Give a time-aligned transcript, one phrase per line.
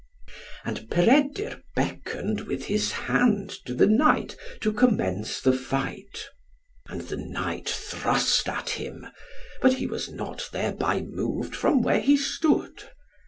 [0.65, 6.25] And Peredur beckoned with his hand to the knight to commence the fight.
[6.89, 9.05] And the knight thrust at him,
[9.61, 12.85] but he was not thereby moved from where he stood.